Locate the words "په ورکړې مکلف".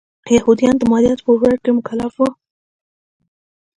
1.27-2.13